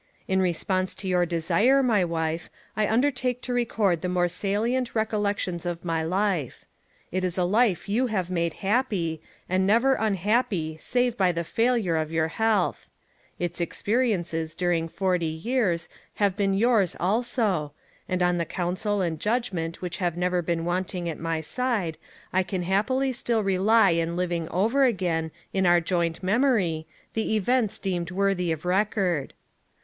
[0.01, 4.95] ^ In response to your desire, mj wife, I undertake to record the more salient
[4.95, 6.65] recollections of my life.
[7.11, 11.97] It is a life you have made happy, and neyer nnhappy save by the failure
[11.97, 12.87] of your health:
[13.37, 17.71] its experiences during forty years have been yours also,
[18.09, 21.99] and on the counsel and judgment which have never been wanting at my side
[22.33, 27.77] I can happily still rely in living over again in our joint memory the events
[27.77, 29.35] deemed worthy of record.